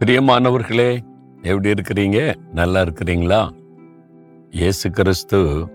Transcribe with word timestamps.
பிரியமானவர்களே 0.00 0.98
எப்படி 1.42 1.70
இருக்கிறீங்க? 1.70 2.34
நல்லா 2.52 2.82
இருக்கிறீங்களா? 2.82 3.50
இயேசு 4.50 4.90
கிறிஸ்து 4.90 5.68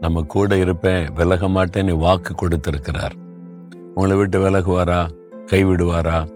நம்ம 0.00 0.22
கூட 0.22 0.56
இருப்பேன் 0.56 1.14
விலக 1.14 1.48
மாட்டேன்னு 1.48 1.98
வாக்கு 1.98 2.34
கொடுத்திருக்கிறார். 2.34 3.12
உங்களை 3.94 4.16
விட்டு 4.16 4.50
விலகுவாரா? 4.50 5.08
கைவிடுவாரா? 5.46 6.26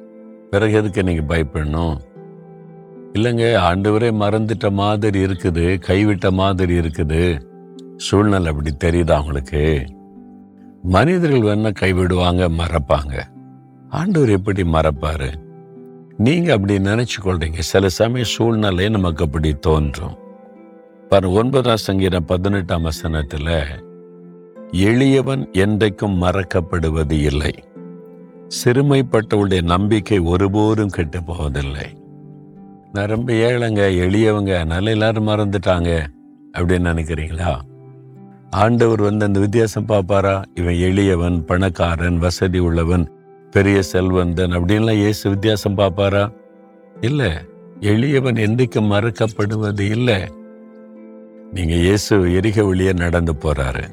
பிறகு 0.50 0.72
எதுக்கு 0.72 1.02
நீங்க 1.02 1.34
பயப்படணும்? 1.34 1.96
இல்லைங்க 3.12 3.58
ஆண்டவரே 3.60 4.10
மறந்துட்ட 4.12 4.70
மாதிரி 4.70 5.26
இருக்குது 5.26 5.78
கைவிட்ட 5.86 6.32
மாதிரி 6.32 6.78
இருக்குது. 6.78 7.40
சூழ்நிலை 7.96 8.50
அப்படி 8.50 8.76
தெரியுதா 8.84 9.20
உங்களுக்கு? 9.20 9.86
மனிதர்கள் 10.82 11.40
வேணா 11.40 11.72
கைவிடுவாங்க 11.80 12.48
மறப்பாங்க. 12.60 13.22
ஆண்டவர் 13.90 14.28
எப்படி 14.28 14.62
மறப்பாரு? 14.62 15.43
நீங்கள் 16.16 16.54
அப்படி 16.54 16.78
நினச்சி 16.78 17.16
கொள்றீங்க 17.24 17.58
சில 17.58 17.88
சமய 17.88 18.24
சூழ்நிலை 18.24 18.88
நமக்கு 18.88 19.24
அப்படி 19.24 19.52
தோன்றும். 19.52 20.16
பர் 21.08 21.26
ஒன்பதாம் 21.26 21.76
சங்கீதம் 21.76 22.24
பதினெட்டாம் 22.24 22.82
வசனத்தில் 22.82 23.46
எளியவன் 24.72 25.48
என்றைக்கும் 25.52 26.16
மறக்கப்படுவது 26.16 27.12
இல்லை. 27.12 27.54
சிறுமைப்பட்டவளுடைய 28.64 29.62
நம்பிக்கை 29.62 30.18
ஒருபோதும் 30.18 30.88
கெட்டு 30.88 31.24
போவதில்லை. 31.24 31.98
நான் 32.92 33.06
ரொம்ப 33.06 33.32
ஏழைங்க 33.32 33.82
எளியவங்க 33.98 34.66
நல்ல 34.66 34.90
எல்லாரும் 34.90 35.28
மறந்துட்டாங்க. 35.28 36.06
அப்படின்னு 36.58 36.88
நினைக்கிறீங்களா? 36.92 37.58
ஆண்டவர் 38.50 39.00
வந்து 39.00 39.24
அந்த 39.24 39.40
வித்தியாசம் 39.40 39.86
பார்ப்பாரா? 39.86 40.42
இவன் 40.54 40.74
எளியவன் 40.74 41.44
பணக்காரன் 41.44 42.18
வசதி 42.18 42.58
உள்ளவன் 42.58 43.13
பெரிய 43.54 43.82
செல்வந்தன் 43.82 44.50
அப்படின்லாம் 44.50 45.02
இயேசு 45.02 45.30
வித்தியாசம் 45.30 45.76
பார்ப்பாரா? 45.78 46.32
இல்லை. 47.00 47.30
எளியவன் 47.80 48.40
என்றைக்கும் 48.46 48.90
மறுக்கப்படுவது 48.92 49.80
இல்லை. 49.80 50.28
நீங்க 51.52 51.74
இயேசு 51.74 52.32
எரிக 52.32 52.66
வழியே 52.66 52.92
நடந்து 52.92 53.32
போறாரு. 53.32 53.84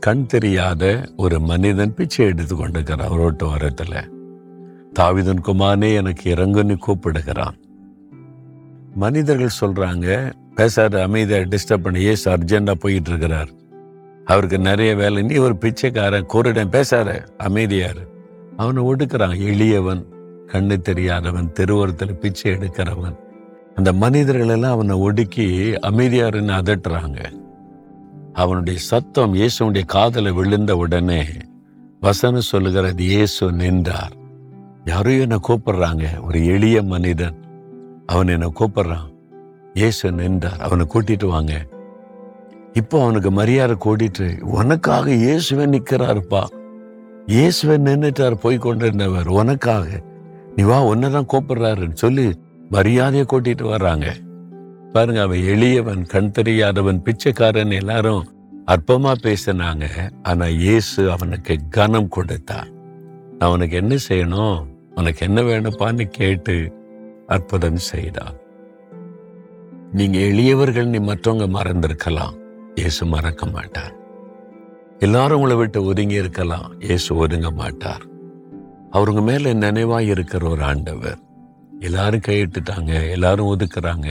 கண் 0.00 0.26
தெரியாத 0.26 1.12
ஒரு 1.16 1.40
மனிதன் 1.40 1.94
பிச்சை 1.94 2.26
எடுத்து 2.26 2.54
கொண்டுக்கிறான் 2.56 3.16
ரோட்டு 3.16 3.46
ஓரத்தில் 3.46 4.10
தாவிதன் 4.98 5.40
குமானே 5.40 5.94
எனக்கு 5.94 6.34
இறங்குன்னு 6.34 6.76
கூப்பிடுகிறான். 6.86 7.58
மனிதர்கள் 8.94 9.58
சொல்றாங்க 9.60 10.32
பேசாத 10.54 11.02
அமைதியை 11.02 11.42
டிஸ்டர்ப் 11.42 11.84
பண்ணி 11.86 12.02
ஏசு 12.02 12.30
அர்ஜென்டா 12.30 12.74
போயிட்டு 12.74 13.10
இருக்கிறார். 13.10 13.50
அவருக்கு 14.24 14.58
நிறைய 14.58 14.94
வேலை 14.94 15.22
நீ 15.22 15.36
ஒரு 15.36 15.56
பிச்சைக்காரன் 15.56 16.26
கூறிடன் 16.26 16.68
பேசாத 16.68 17.24
அமைதியாரு 17.38 18.04
அவனை 18.60 18.82
ஒடுக்கிறான் 18.82 19.38
எளியவன் 19.40 20.06
கண்ணு 20.46 20.76
தெரியாதவன் 20.80 21.52
தெருவோரத்தில் 21.60 22.18
பிச்சை 22.18 22.52
எடுக்கிறவன். 22.52 23.16
அந்த 23.74 23.92
மனிதர்கள் 23.92 24.48
எல்லாம் 24.48 24.72
அவனை 24.72 24.96
ஒடுக்கி 24.96 25.46
அமைதியாருன்னு 25.82 26.54
அதட்டுறாங்க. 26.60 27.32
அவனுடைய 28.32 28.78
சத்தம் 28.78 29.34
இயேசுடைய 29.34 29.84
காதல 29.84 30.32
விழுந்த 30.32 30.76
உடனே 30.76 31.22
வசனம் 32.00 32.40
சொல்லுகிறது 32.40 33.02
இயேசு 33.02 33.52
நின்றார். 33.52 34.14
யாரையும் 34.84 35.22
என்னை 35.22 35.38
கூப்பிடுறாங்க. 35.48 36.04
ஒரு 36.26 36.46
எளிய 36.46 36.82
மனிதன். 36.82 37.36
அவன் 38.06 38.28
என்னை 38.28 38.52
கூப்பிடுறான். 38.60 39.08
இயேசு 39.74 40.12
நின்றார். 40.12 40.60
அவனை 40.60 40.86
கூட்டிட்டு 40.94 41.26
வாங்க. 41.26 41.66
இப்போ 42.72 43.02
அவனுக்கு 43.02 43.30
மரியாதை 43.30 43.76
கூட்டிட்டு 43.84 44.40
உனக்காக 44.40 45.10
இயேசுவே 45.10 45.66
நிற்கிறாருப்பா. 45.74 46.42
இயேசுவை 47.32 47.76
நின்றுட்டார் 47.76 48.42
போய் 48.42 48.58
கொண்டிருந்தவர் 48.58 49.26
உனக்காக. 49.26 50.00
நீ 50.56 50.62
வா 50.62 50.84
உன்னதான் 50.84 51.28
கூப்பிடுறாருன்னு 51.32 51.92
சொல்லி 51.92 52.32
மரியாதையை 52.70 53.26
கூட்டிட்டு 53.32 53.64
வர்றாங்க. 53.74 54.08
பாருங்க 54.92 55.20
அவன் 55.20 55.38
எளியவன் 55.38 56.02
கண் 56.06 56.30
தெரியாதவன் 56.30 57.02
பிச்சைக்காரன் 57.02 57.70
எல்லாரும் 57.70 58.24
அற்பமா 58.66 59.12
பேசினாங்க. 59.22 59.86
ஆனா 60.22 60.46
இயேசு 60.46 61.10
அவனுக்கு 61.10 61.56
கனம் 61.70 62.08
கொடுத்தான். 62.08 62.70
அவனுக்கு 63.38 63.76
என்ன 63.76 63.96
செய்யணும்? 64.08 64.66
உனக்கு 64.94 65.26
என்ன 65.26 65.40
வேணுப்பான்னு 65.42 66.04
கேட்டு 66.04 66.72
அற்புதம் 67.26 67.80
செய்தான். 67.92 68.34
நீங்க 69.92 70.18
எளியவர்கள் 70.18 70.86
நீ 70.86 70.98
மற்றவங்க 70.98 71.48
மறந்திருக்கலாம். 71.58 72.34
இயேசு 72.74 73.06
மறக்க 73.06 73.46
மாட்டார். 73.46 73.94
எல்லாரும் 75.04 75.36
உங்களை 75.36 75.56
விட்டு 75.56 75.84
ஒதுங்கி 75.84 76.14
இருக்கலாம். 76.14 76.78
இயேசு 76.78 77.26
ஒதுங்க 77.26 77.50
மாட்டார். 77.50 78.02
அவருங்க 78.92 79.22
மேல 79.22 79.54
நினைவாய் 79.54 80.06
இருக்கிற 80.06 80.48
ஒரு 80.48 80.62
ஆண்டவர். 80.62 81.18
எல்லாரும் 81.80 82.26
கையிட்டுட்டாங்க 82.28 83.10
எல்லாரும் 83.10 83.46
ஒதுக்குறாங்க. 83.46 84.08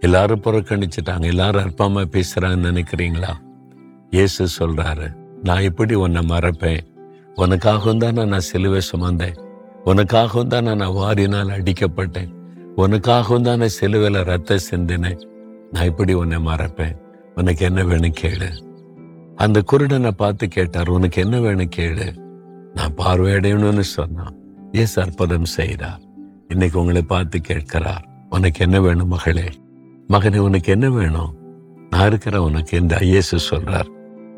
எல்லாரும் 0.00 0.40
புறக்கணிச்சுட்டாங்க. 0.40 1.26
எல்லாரும் 1.26 1.64
அற்பமா 1.64 2.02
பேசுறாங்கன்னு 2.16 2.70
நினைக்கிறீங்களா? 2.70 3.32
இயேசு 4.10 4.48
சொல்றாரு 4.58 5.08
நான் 5.42 5.60
எப்படி 5.60 5.94
உன்னை 5.94 6.22
மறப்பேன்? 6.28 6.82
உனக்காகவும் 7.36 7.96
தான் 7.96 8.28
நான் 8.28 8.48
சிலுவை 8.50 8.80
சுமந்தேன். 8.92 9.38
உனக்காகவும் 9.84 10.46
தான் 10.46 10.64
நான் 10.64 10.98
வாரினால் 11.00 11.56
அடிக்கப்பட்டேன். 11.58 12.30
உனக்காகவும் 12.76 13.40
தான் 13.40 13.58
நான் 13.58 13.76
சிலுவையில் 13.80 14.22
ரத்த 14.22 14.58
சிந்தினேன். 14.70 15.20
நான் 15.72 15.84
எப்படி 15.84 16.12
உன்னை 16.12 16.38
மறப்பேன்? 16.38 16.96
உனக்கு 17.34 17.64
என்ன 17.64 17.84
வேணும் 17.84 18.20
கேளு. 18.20 18.72
அந்த 19.44 19.62
குருடனை 19.72 20.10
பார்த்து 20.10 20.48
கேட்டார் 20.48 20.88
உனக்கு 20.88 21.22
என்ன 21.22 21.40
வேணும் 21.40 21.72
கேளு. 21.76 22.06
நான் 22.74 22.94
பார்வையடையணும்னு 22.96 23.80
சொன்னான். 23.80 24.34
ஏசு 24.72 25.02
அற்புதம் 25.02 25.44
செய்தார்? 25.44 26.00
இன்னைக்கு 26.48 26.80
உங்களை 26.80 27.02
பார்த்து 27.02 27.40
கேட்கிறார் 27.40 28.04
உனக்கு 28.30 28.64
என்ன 28.64 28.80
வேணும் 28.80 29.08
மகளே? 29.08 29.48
மகனே 30.08 30.36
உனக்கு 30.36 30.72
என்ன 30.72 30.90
வேணும்? 30.90 31.34
நான் 31.90 32.06
இருக்கிற 32.06 32.42
உனக்கு 32.42 32.80
இந்த 32.80 32.94
ஐஏசு 33.00 33.38
சொல்றார். 33.50 33.90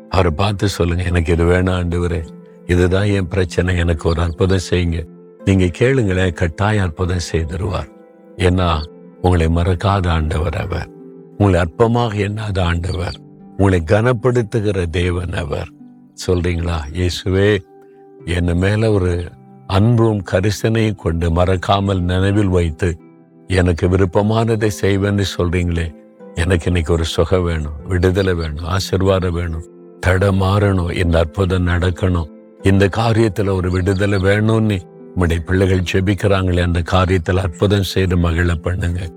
அவரை 0.09 0.31
பார்த்து 0.31 0.69
சொல்லுங்க 0.69 1.03
எனக்கு 1.03 1.33
இது 1.33 1.45
வேணாம் 1.45 1.77
ஆண்டவரே. 1.79 2.21
இதுதான் 2.65 3.05
என் 3.05 3.27
பிரச்சனை 3.27 3.77
எனக்கு 3.77 4.09
ஒரு 4.09 4.21
அற்புதம் 4.21 4.67
செய்யுங்க. 4.69 5.05
நீங்க 5.45 5.65
கேளுங்களேன் 5.79 6.33
கட்டாய 6.33 6.81
அற்புதம் 6.81 7.27
செய்திருவார். 7.31 7.89
ஏன்னா 8.37 8.69
உங்களை 9.21 9.47
மறக்காத 9.47 10.07
ஆண்டவர் 10.07 10.57
அவர். 10.57 10.89
உங்களை 11.37 11.61
அற்பமாக 11.61 12.13
எண்ணாத 12.27 12.59
ஆண்டவர். 12.61 13.17
உங்களை 13.57 13.83
கனப்படுத்துகிற 13.85 14.85
தேவன் 14.85 15.33
அவர். 15.33 15.69
சொல்றீங்களா? 16.27 16.77
இயேசுவே 16.93 17.57
என்ன 18.25 18.53
மேல 18.53 18.91
ஒரு 18.91 19.31
அன்பும் 19.67 20.23
கரிசனையும் 20.31 20.95
கொண்டு 20.95 21.31
மறக்காமல் 21.31 22.01
நினைவில் 22.01 22.47
வைத்து 22.47 22.97
எனக்கு 23.47 23.89
விருப்பமானதை 23.89 24.69
செய்வேன்னு 24.81 25.23
சொல்றீங்களே. 25.37 25.93
எனக்கு 26.35 26.65
இன்னைக்கு 26.65 26.93
ஒரு 26.93 27.05
சுகம் 27.05 27.43
வேணும் 27.43 27.77
விடுதலை 27.87 28.33
வேணும் 28.33 28.65
ஆசிர்வாதம் 28.65 29.31
வேணும் 29.31 29.65
தடமாறணும் 30.05 30.91
இந்த 30.91 31.17
அற்புதம் 31.17 31.67
நடக்கணும் 31.67 32.29
இந்த 32.63 32.89
காரியத்துல 32.97 33.49
ஒரு 33.49 33.71
விடுதலை 33.71 34.19
வேணும்னு. 34.19 34.79
உங்களுடைய 35.07 35.41
பிள்ளைகள் 35.45 35.87
ஜெபிக்கிறாங்களே 35.93 36.61
அந்த 36.61 36.81
காரியத்தில் 36.91 37.37
அற்புதம் 37.37 37.83
செய்து 37.83 38.17
மகிழ 38.17 38.55
பண்ணுங்க. 38.55 39.16